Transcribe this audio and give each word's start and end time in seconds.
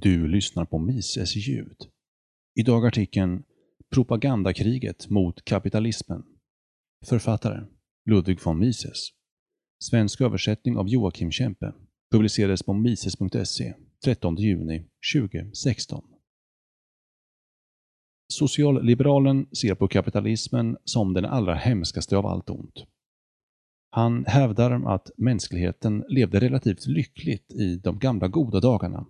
Du 0.00 0.28
lyssnar 0.28 0.64
på 0.64 0.78
Mises 0.78 1.36
ljud. 1.36 1.76
Idag 2.54 2.86
artikeln 2.86 3.42
Propagandakriget 3.94 5.10
mot 5.10 5.44
kapitalismen. 5.44 6.22
Författare 7.06 7.66
Ludwig 8.10 8.44
von 8.44 8.58
Mises. 8.58 9.08
Svensk 9.78 10.20
översättning 10.20 10.76
av 10.76 10.88
Joakim 10.88 11.30
Kempe. 11.30 11.72
Publicerades 12.10 12.62
på 12.62 12.72
mises.se 12.72 13.74
13 14.04 14.36
juni 14.36 14.86
2016. 15.14 16.04
Socialliberalen 18.32 19.46
ser 19.54 19.74
på 19.74 19.88
kapitalismen 19.88 20.76
som 20.84 21.14
den 21.14 21.24
allra 21.24 21.54
hemskaste 21.54 22.16
av 22.16 22.26
allt 22.26 22.50
ont. 22.50 22.84
Han 23.90 24.24
hävdar 24.24 24.94
att 24.94 25.10
mänskligheten 25.16 26.04
levde 26.08 26.40
relativt 26.40 26.86
lyckligt 26.86 27.52
i 27.52 27.76
de 27.76 27.98
gamla 27.98 28.28
goda 28.28 28.60
dagarna. 28.60 29.06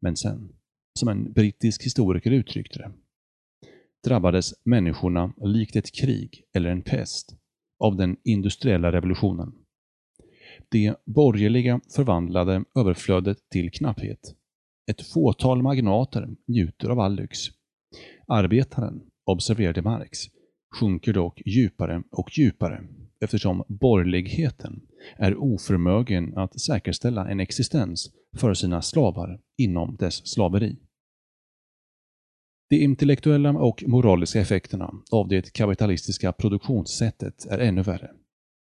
Men 0.00 0.16
sen, 0.16 0.52
som 0.98 1.08
en 1.08 1.32
brittisk 1.32 1.84
historiker 1.84 2.30
uttryckte 2.30 2.78
det, 2.78 2.92
drabbades 4.08 4.54
människorna 4.64 5.32
likt 5.44 5.76
ett 5.76 5.92
krig 5.94 6.44
eller 6.54 6.70
en 6.70 6.82
pest 6.82 7.36
av 7.84 7.96
den 7.96 8.16
industriella 8.24 8.92
revolutionen. 8.92 9.52
Det 10.68 10.94
borgerliga 11.06 11.80
förvandlade 11.94 12.64
överflödet 12.74 13.38
till 13.50 13.70
knapphet. 13.70 14.34
Ett 14.90 15.06
fåtal 15.06 15.62
magnater 15.62 16.28
njuter 16.46 16.88
av 16.88 17.00
all 17.00 17.14
lyx. 17.14 17.38
Arbetaren, 18.26 19.00
observerade 19.26 19.82
Marx, 19.82 20.18
sjunker 20.74 21.12
dock 21.12 21.42
djupare 21.46 22.02
och 22.10 22.38
djupare 22.38 22.84
eftersom 23.20 23.64
borgerligheten 23.68 24.80
är 25.16 25.36
oförmögen 25.36 26.38
att 26.38 26.60
säkerställa 26.60 27.28
en 27.28 27.40
existens 27.40 28.10
för 28.36 28.54
sina 28.54 28.82
slavar 28.82 29.40
inom 29.58 29.96
dess 29.96 30.26
slaveri. 30.28 30.76
De 32.70 32.76
intellektuella 32.76 33.50
och 33.50 33.84
moraliska 33.86 34.40
effekterna 34.40 34.90
av 35.10 35.28
det 35.28 35.52
kapitalistiska 35.52 36.32
produktionssättet 36.32 37.46
är 37.46 37.58
ännu 37.58 37.82
värre. 37.82 38.10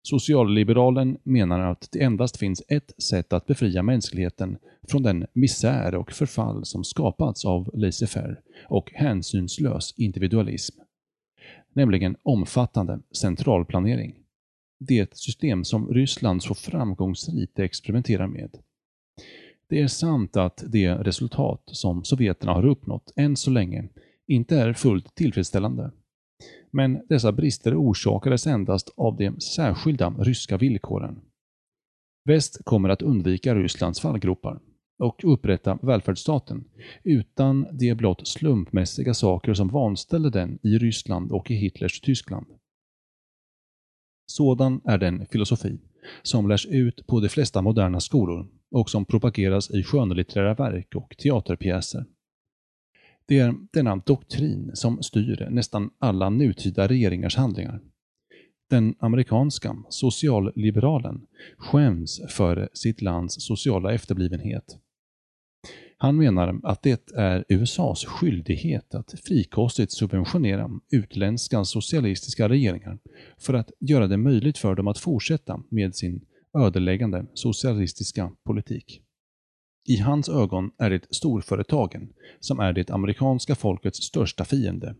Socialliberalen 0.03 1.19
menar 1.23 1.61
att 1.61 1.89
det 1.93 2.03
endast 2.03 2.37
finns 2.37 2.63
ett 2.69 3.03
sätt 3.03 3.33
att 3.33 3.47
befria 3.47 3.83
mänskligheten 3.83 4.59
från 4.89 5.03
den 5.03 5.27
misär 5.33 5.95
och 5.95 6.13
förfall 6.13 6.65
som 6.65 6.85
skapats 6.85 7.45
av 7.45 7.71
laissez-faire 7.75 8.37
och 8.69 8.91
hänsynslös 8.95 9.95
individualism, 9.97 10.81
nämligen 11.73 12.17
omfattande 12.23 13.01
centralplanering. 13.17 14.15
Det 14.81 15.17
system 15.17 15.65
som 15.65 15.89
Ryssland 15.89 16.43
så 16.43 16.55
framgångsrikt 16.55 17.59
experimenterar 17.59 18.27
med. 18.27 18.51
Det 19.69 19.81
är 19.81 19.89
sant 19.89 20.37
att 20.37 20.65
det 20.67 20.95
resultat 20.95 21.63
som 21.67 22.05
sovjeterna 22.05 22.53
har 22.53 22.67
uppnått 22.67 23.13
än 23.17 23.37
så 23.37 23.51
länge 23.51 23.89
inte 24.27 24.57
är 24.57 24.73
fullt 24.73 25.15
tillfredsställande. 25.15 25.91
Men 26.71 27.07
dessa 27.09 27.33
brister 27.33 27.75
orsakades 27.77 28.47
endast 28.47 28.95
av 28.97 29.17
de 29.17 29.41
särskilda 29.41 30.11
ryska 30.11 30.57
villkoren. 30.57 31.21
Väst 32.25 32.65
kommer 32.65 32.89
att 32.89 33.03
undvika 33.03 33.55
Rysslands 33.55 34.01
fallgropar 34.01 34.61
och 34.99 35.33
upprätta 35.33 35.79
välfärdsstaten 35.83 36.65
utan 37.05 37.67
de 37.73 37.95
blott 37.95 38.29
slumpmässiga 38.29 39.15
saker 39.15 39.55
som 39.55 39.69
vanställde 39.69 40.31
den 40.31 40.59
i 40.63 40.79
Ryssland 40.79 41.33
och 41.33 41.51
i 41.51 41.55
Hitlers 41.55 42.01
Tyskland. 42.01 42.47
Sådan 44.27 44.81
är 44.85 44.99
den 44.99 45.27
filosofi 45.27 45.79
som 46.23 46.49
lärs 46.49 46.67
ut 46.67 47.07
på 47.07 47.21
de 47.21 47.29
flesta 47.29 47.63
moderna 47.63 48.01
skolor 48.01 48.47
och 48.71 48.91
som 48.91 49.05
propageras 49.05 49.71
i 49.71 49.83
skönlitterära 49.83 50.55
verk 50.55 50.95
och 50.95 51.17
teaterpjäser. 51.19 52.05
Det 53.27 53.39
är 53.39 53.55
denna 53.73 53.97
doktrin 53.97 54.71
som 54.75 55.03
styr 55.03 55.47
nästan 55.51 55.91
alla 55.99 56.31
nutida 56.31 56.89
regeringars 56.89 57.37
handlingar. 57.37 57.81
Den 58.71 58.95
amerikanska 58.99 59.77
socialliberalen 59.89 61.27
skäms 61.59 62.21
för 62.29 62.69
sitt 62.73 63.03
lands 63.03 63.35
sociala 63.39 63.95
efterblivenhet. 63.95 64.79
Han 66.01 66.17
menar 66.17 66.61
att 66.63 66.83
det 66.83 67.09
är 67.15 67.45
USAs 67.49 68.05
skyldighet 68.05 68.95
att 68.95 69.15
frikostigt 69.25 69.93
subventionera 69.93 70.71
utländska 70.91 71.65
socialistiska 71.65 72.49
regeringar 72.49 72.99
för 73.39 73.55
att 73.55 73.71
göra 73.81 74.07
det 74.07 74.17
möjligt 74.17 74.59
för 74.59 74.75
dem 74.75 74.89
att 74.89 74.99
fortsätta 74.99 75.63
med 75.69 75.95
sin 75.95 76.21
ödeläggande 76.59 77.27
socialistiska 77.35 78.33
politik. 78.45 79.03
I 79.89 79.97
hans 79.97 80.29
ögon 80.29 80.71
är 80.79 80.91
det 80.91 81.15
storföretagen 81.15 82.13
som 82.41 82.61
är 82.61 82.73
det 82.73 82.91
amerikanska 82.91 83.55
folkets 83.55 83.99
största 83.99 84.45
fiende. 84.45 84.95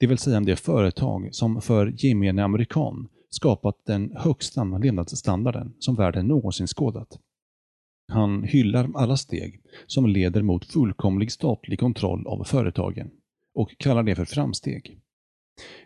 Det 0.00 0.06
vill 0.06 0.18
säga 0.18 0.40
det 0.40 0.56
företag 0.56 1.28
som 1.34 1.60
för 1.60 1.94
gemene 2.04 2.44
amerikan 2.44 3.08
skapat 3.30 3.74
den 3.86 4.16
högsta 4.16 4.64
levnadsstandarden 4.64 5.74
som 5.78 5.94
världen 5.94 6.26
någonsin 6.26 6.66
skådat. 6.66 7.18
Han 8.08 8.42
hyllar 8.42 8.90
alla 8.94 9.16
steg 9.16 9.62
som 9.86 10.06
leder 10.06 10.42
mot 10.42 10.64
fullkomlig 10.64 11.32
statlig 11.32 11.80
kontroll 11.80 12.26
av 12.26 12.44
företagen 12.44 13.10
och 13.54 13.78
kallar 13.78 14.02
det 14.02 14.14
för 14.14 14.24
framsteg. 14.24 15.00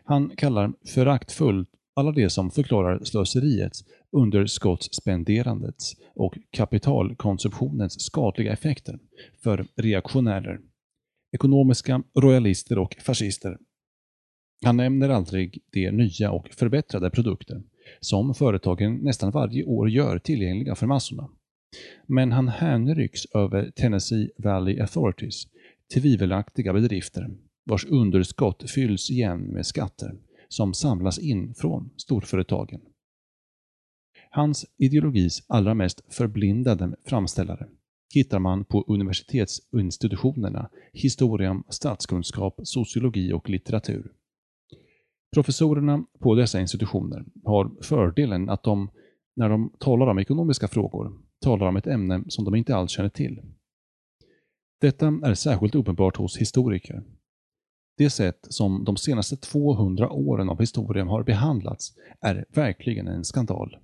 Han 0.05 0.37
kallar 0.37 0.73
föraktfullt 0.87 1.69
alla 1.97 2.13
de 2.13 2.31
som 2.31 2.51
förklarar 2.51 3.05
slöseriets, 3.05 3.85
underskottsspenderandets 4.13 5.97
och 6.15 6.39
kapitalkonsumtionens 6.51 8.01
skadliga 8.01 8.53
effekter 8.53 8.99
för 9.43 9.67
reaktionärer, 9.77 10.61
ekonomiska 11.33 12.03
royalister 12.19 12.79
och 12.79 12.97
fascister. 13.01 13.59
Han 14.65 14.77
nämner 14.77 15.09
aldrig 15.09 15.63
de 15.73 15.91
nya 15.91 16.31
och 16.31 16.49
förbättrade 16.49 17.11
produkter 17.11 17.63
som 18.01 18.35
företagen 18.35 18.95
nästan 19.03 19.31
varje 19.31 19.65
år 19.65 19.91
gör 19.91 20.19
tillgängliga 20.19 20.75
för 20.75 20.87
massorna. 20.87 21.29
Men 22.07 22.33
han 22.33 22.49
hänrycks 22.49 23.27
över 23.35 23.71
Tennessee 23.71 24.31
Valley 24.39 24.81
Authorities 24.81 25.47
tvivelaktiga 25.95 26.73
bedrifter 26.73 27.31
vars 27.65 27.87
underskott 27.87 28.71
fylls 28.71 29.11
igen 29.11 29.41
med 29.41 29.67
skatter 29.67 30.13
som 30.49 30.75
samlas 30.75 31.19
in 31.19 31.55
från 31.55 31.91
storföretagen. 31.97 32.81
Hans 34.33 34.67
ideologis 34.77 35.45
allra 35.47 35.75
mest 35.75 36.15
förblindade 36.15 36.97
framställare 37.05 37.69
hittar 38.15 38.39
man 38.39 38.65
på 38.65 38.85
universitetsinstitutionerna 38.89 40.71
historia, 40.93 41.63
statskunskap, 41.69 42.61
sociologi 42.63 43.33
och 43.33 43.51
litteratur. 43.51 44.13
Professorerna 45.35 46.05
på 46.19 46.35
dessa 46.35 46.61
institutioner 46.61 47.25
har 47.45 47.83
fördelen 47.83 48.49
att 48.49 48.63
de, 48.63 48.91
när 49.37 49.49
de 49.49 49.73
talar 49.79 50.07
om 50.07 50.19
ekonomiska 50.19 50.69
frågor, 50.69 51.13
talar 51.41 51.67
om 51.67 51.77
ett 51.77 51.87
ämne 51.87 52.25
som 52.29 52.45
de 52.45 52.55
inte 52.55 52.77
alls 52.77 52.91
känner 52.91 53.09
till. 53.09 53.43
Detta 54.81 55.07
är 55.07 55.35
särskilt 55.35 55.75
uppenbart 55.75 56.17
hos 56.17 56.37
historiker. 56.39 57.03
Det 57.97 58.11
sätt 58.11 58.47
som 58.49 58.85
de 58.85 58.97
senaste 58.97 59.37
200 59.37 60.11
åren 60.11 60.49
av 60.49 60.61
historien 60.61 61.09
har 61.09 61.23
behandlats 61.23 61.95
är 62.21 62.45
verkligen 62.55 63.09
en 63.09 63.25
skandal. 63.25 63.77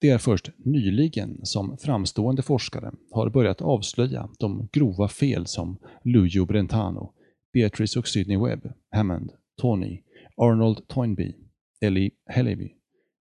Det 0.00 0.08
är 0.08 0.18
först 0.18 0.50
nyligen 0.56 1.40
som 1.42 1.76
framstående 1.78 2.42
forskare 2.42 2.92
har 3.10 3.30
börjat 3.30 3.62
avslöja 3.62 4.28
de 4.38 4.68
grova 4.72 5.08
fel 5.08 5.46
som 5.46 5.78
Lujo 6.04 6.46
Brentano, 6.46 7.12
Beatrice 7.52 7.96
och 7.96 8.08
Sidney 8.08 8.38
Webb, 8.38 8.72
Hammond, 8.90 9.32
Tony, 9.60 10.02
Arnold 10.36 10.88
Toynbee, 10.88 11.34
Ellie 11.80 12.10
Helleby, 12.26 12.72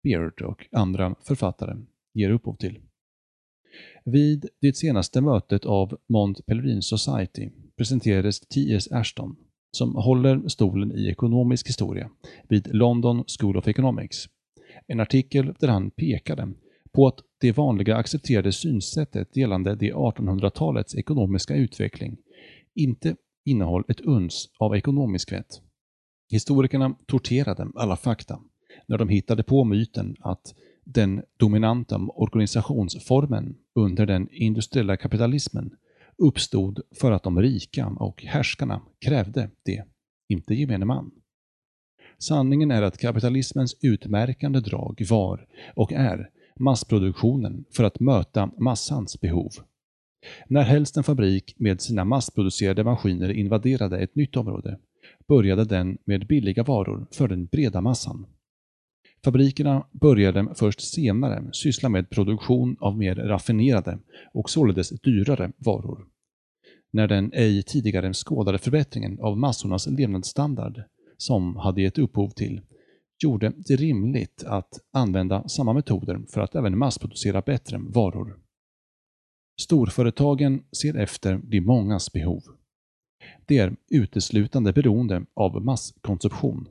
Beard 0.02 0.42
och 0.42 0.66
andra 0.72 1.14
författare 1.26 1.76
ger 2.14 2.30
upphov 2.30 2.56
till. 2.56 2.78
Vid 4.04 4.48
det 4.60 4.76
senaste 4.76 5.20
mötet 5.20 5.64
av 5.64 5.98
Mont 6.08 6.46
Pelerin 6.46 6.82
Society 6.82 7.50
presenterades 7.76 8.40
T.S. 8.40 8.92
Ashton, 8.92 9.36
som 9.70 9.94
håller 9.94 10.48
stolen 10.48 10.92
i 10.92 11.08
ekonomisk 11.08 11.68
historia 11.68 12.10
vid 12.48 12.74
London 12.74 13.24
School 13.38 13.56
of 13.56 13.68
Economics, 13.68 14.28
en 14.86 15.00
artikel 15.00 15.54
där 15.60 15.68
han 15.68 15.90
pekade 15.90 16.52
på 16.94 17.06
att 17.06 17.20
det 17.40 17.52
vanliga 17.52 17.96
accepterade 17.96 18.52
synsättet 18.52 19.36
gällande 19.36 19.74
det 19.74 19.92
1800-talets 19.92 20.94
ekonomiska 20.94 21.54
utveckling 21.54 22.16
inte 22.74 23.16
innehåll 23.44 23.84
ett 23.88 24.00
uns 24.00 24.48
av 24.58 24.76
ekonomisk 24.76 25.32
vett. 25.32 25.60
Historikerna 26.30 26.96
torterade 27.06 27.66
alla 27.74 27.96
fakta 27.96 28.40
när 28.86 28.98
de 28.98 29.08
hittade 29.08 29.42
på 29.42 29.64
myten 29.64 30.16
att 30.20 30.54
den 30.84 31.22
dominanta 31.36 31.96
organisationsformen 31.98 33.56
under 33.74 34.06
den 34.06 34.28
industriella 34.32 34.96
kapitalismen 34.96 35.70
uppstod 36.18 36.80
för 37.00 37.12
att 37.12 37.22
de 37.22 37.42
rika 37.42 37.86
och 37.86 38.22
härskarna 38.22 38.82
krävde 39.00 39.50
det, 39.64 39.84
inte 40.28 40.54
gemene 40.54 40.84
man. 40.84 41.10
Sanningen 42.18 42.70
är 42.70 42.82
att 42.82 42.98
kapitalismens 42.98 43.76
utmärkande 43.82 44.60
drag 44.60 45.02
var 45.10 45.46
och 45.74 45.92
är 45.92 46.30
massproduktionen 46.60 47.64
för 47.76 47.84
att 47.84 48.00
möta 48.00 48.50
massans 48.58 49.20
behov. 49.20 49.50
När 50.48 50.62
helst 50.62 50.96
en 50.96 51.04
fabrik 51.04 51.54
med 51.58 51.80
sina 51.80 52.04
massproducerade 52.04 52.84
maskiner 52.84 53.30
invaderade 53.30 53.98
ett 53.98 54.14
nytt 54.14 54.36
område 54.36 54.78
började 55.28 55.64
den 55.64 55.98
med 56.04 56.26
billiga 56.26 56.62
varor 56.62 57.06
för 57.12 57.28
den 57.28 57.46
breda 57.46 57.80
massan. 57.80 58.26
Fabrikerna 59.24 59.86
började 59.92 60.54
först 60.54 60.80
senare 60.80 61.48
syssla 61.52 61.88
med 61.88 62.10
produktion 62.10 62.76
av 62.80 62.98
mer 62.98 63.14
raffinerade 63.14 63.98
och 64.34 64.50
således 64.50 64.90
dyrare 65.00 65.52
varor. 65.56 66.06
När 66.92 67.08
den 67.08 67.32
ej 67.32 67.62
tidigare 67.62 68.12
skådade 68.12 68.58
förbättringen 68.58 69.20
av 69.20 69.38
massornas 69.38 69.86
levnadsstandard, 69.86 70.82
som 71.16 71.56
hade 71.56 71.82
gett 71.82 71.98
upphov 71.98 72.30
till, 72.30 72.60
gjorde 73.24 73.52
det 73.56 73.76
rimligt 73.76 74.44
att 74.46 74.80
använda 74.92 75.48
samma 75.48 75.72
metoder 75.72 76.20
för 76.28 76.40
att 76.40 76.54
även 76.54 76.78
massproducera 76.78 77.40
bättre 77.40 77.78
varor. 77.78 78.38
Storföretagen 79.60 80.64
ser 80.72 80.96
efter 80.96 81.40
de 81.44 81.60
mångas 81.60 82.12
behov. 82.12 82.42
Det 83.46 83.58
är 83.58 83.76
uteslutande 83.90 84.72
beroende 84.72 85.26
av 85.34 85.64
masskonsumtion. 85.64 86.68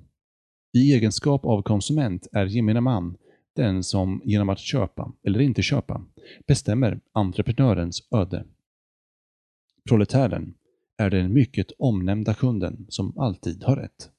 I 0.78 0.94
egenskap 0.94 1.46
av 1.46 1.62
konsument 1.62 2.28
är 2.32 2.46
gemene 2.46 2.82
man 2.82 3.18
den 3.56 3.84
som 3.84 4.22
genom 4.26 4.50
att 4.50 4.60
köpa 4.60 5.14
eller 5.24 5.42
inte 5.42 5.62
köpa 5.62 6.06
bestämmer 6.48 7.00
entreprenörens 7.12 8.08
öde. 8.12 8.46
Proletären 9.90 10.54
är 10.98 11.10
den 11.10 11.34
mycket 11.34 11.72
omnämnda 11.78 12.34
kunden 12.34 12.86
som 12.90 13.18
alltid 13.18 13.64
har 13.64 13.76
rätt. 13.76 14.10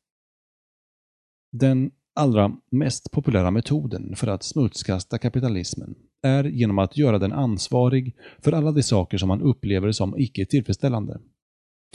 Den 1.53 1.91
allra 2.15 2.57
mest 2.71 3.11
populära 3.11 3.51
metoden 3.51 4.17
för 4.17 4.27
att 4.27 4.43
smutskasta 4.43 5.19
kapitalismen 5.19 5.95
är 6.23 6.45
genom 6.45 6.79
att 6.79 6.97
göra 6.97 7.19
den 7.19 7.33
ansvarig 7.33 8.17
för 8.39 8.53
alla 8.53 8.73
de 8.73 8.83
saker 8.83 9.19
som 9.19 9.29
man 9.29 9.43
upplever 9.43 9.93
som 9.93 10.19
icke 10.19 10.47
tillfredsställande. 10.47 11.21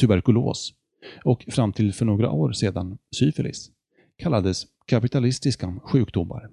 Tuberkulos 0.02 0.74
och 1.24 1.46
fram 1.48 1.74
till 1.74 1.94
för 1.94 2.06
några 2.06 2.32
år 2.32 2.52
sedan 2.52 2.98
syfilis 3.16 3.72
kallades 4.18 4.66
kapitalistiska 4.86 5.80
sjukdomar. 5.84 6.50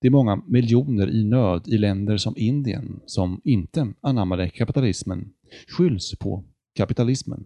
Det 0.00 0.06
är 0.06 0.10
många 0.10 0.42
miljoner 0.46 1.10
i 1.10 1.24
nöd 1.24 1.68
i 1.68 1.78
länder 1.78 2.16
som 2.16 2.34
Indien 2.36 3.00
som 3.06 3.40
inte 3.44 3.92
anammade 4.00 4.50
kapitalismen 4.50 5.32
skylls 5.68 6.18
på 6.18 6.44
kapitalismen. 6.76 7.44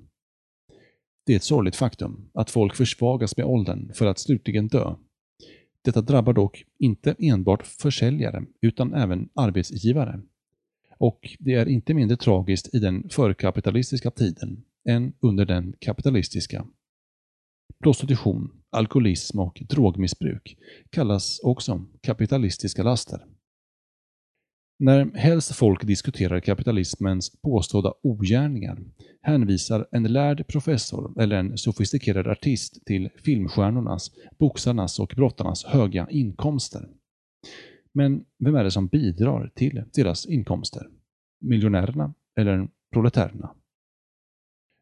Det 1.26 1.32
är 1.32 1.36
ett 1.36 1.44
sorgligt 1.44 1.76
faktum 1.76 2.30
att 2.34 2.50
folk 2.50 2.76
försvagas 2.76 3.36
med 3.36 3.46
åldern 3.46 3.92
för 3.94 4.06
att 4.06 4.18
slutligen 4.18 4.68
dö. 4.68 4.94
Detta 5.82 6.00
drabbar 6.00 6.32
dock 6.32 6.64
inte 6.78 7.14
enbart 7.18 7.66
försäljare 7.66 8.44
utan 8.60 8.94
även 8.94 9.28
arbetsgivare. 9.34 10.20
Och 10.98 11.36
det 11.38 11.54
är 11.54 11.68
inte 11.68 11.94
mindre 11.94 12.16
tragiskt 12.16 12.74
i 12.74 12.78
den 12.78 13.08
förkapitalistiska 13.08 14.10
tiden 14.10 14.64
än 14.88 15.12
under 15.20 15.44
den 15.44 15.74
kapitalistiska. 15.80 16.66
Prostitution, 17.82 18.50
alkoholism 18.70 19.38
och 19.38 19.62
drogmissbruk 19.68 20.56
kallas 20.90 21.40
också 21.42 21.84
kapitalistiska 22.00 22.82
laster. 22.82 23.24
När 24.78 25.16
helst 25.16 25.54
folk 25.54 25.86
diskuterar 25.86 26.40
kapitalismens 26.40 27.40
påstådda 27.42 27.92
ogärningar 28.02 28.78
hänvisar 29.22 29.86
en 29.90 30.12
lärd 30.12 30.46
professor 30.48 31.22
eller 31.22 31.36
en 31.36 31.58
sofistikerad 31.58 32.26
artist 32.26 32.86
till 32.86 33.10
filmstjärnornas, 33.24 34.10
boxarnas 34.38 34.98
och 34.98 35.12
brottarnas 35.16 35.64
höga 35.64 36.06
inkomster. 36.10 36.88
Men 37.92 38.24
vem 38.38 38.54
är 38.54 38.64
det 38.64 38.70
som 38.70 38.86
bidrar 38.86 39.52
till 39.54 39.84
deras 39.94 40.26
inkomster? 40.26 40.86
Miljonärerna 41.40 42.14
eller 42.38 42.68
proletärerna? 42.92 43.54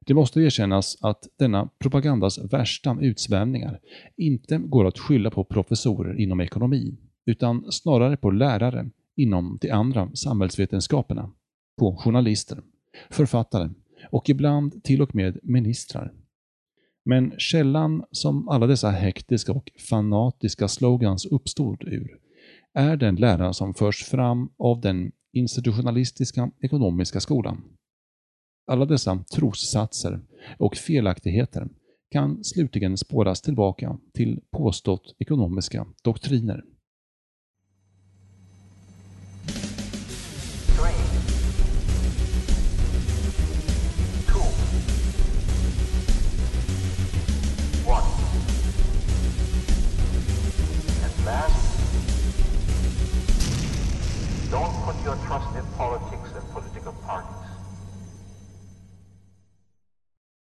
Det 0.07 0.15
måste 0.15 0.41
erkännas 0.41 0.99
att 1.01 1.29
denna 1.39 1.69
propagandas 1.79 2.39
värsta 2.53 2.99
utsvävningar 3.01 3.81
inte 4.17 4.59
går 4.59 4.87
att 4.87 4.99
skylla 4.99 5.31
på 5.31 5.45
professorer 5.45 6.21
inom 6.21 6.41
ekonomi, 6.41 6.97
utan 7.27 7.73
snarare 7.73 8.17
på 8.17 8.31
lärare 8.31 8.91
inom 9.23 9.59
de 9.61 9.71
andra 9.71 10.11
samhällsvetenskaperna, 10.15 11.33
på 11.79 11.97
journalister, 11.97 12.63
författare 13.11 13.71
och 14.11 14.29
ibland 14.29 14.85
till 14.85 15.03
och 15.03 15.15
med 15.15 15.39
ministrar. 15.43 16.13
Men 17.05 17.33
källan 17.39 18.05
som 18.11 18.49
alla 18.49 18.67
dessa 18.67 18.91
hektiska 18.91 19.53
och 19.53 19.71
fanatiska 19.91 20.69
slogans 20.69 21.27
uppstod 21.27 21.85
ur 21.85 22.19
är 22.75 22.97
den 22.97 23.17
lära 23.17 23.53
som 23.53 23.75
förs 23.75 24.05
fram 24.05 24.51
av 24.59 24.81
den 24.81 25.13
institutionalistiska 25.33 26.51
ekonomiska 26.61 27.21
skolan. 27.21 27.63
Alla 28.67 28.85
dessa 28.85 29.25
trossatser 29.35 30.21
och 30.59 30.77
felaktigheter 30.77 31.69
kan 32.11 32.45
slutligen 32.45 32.97
spåras 32.99 33.43
tillbaka 33.43 33.99
till 34.15 34.41
påstått 34.51 35.15
ekonomiska 35.19 35.87
doktriner. 36.05 36.65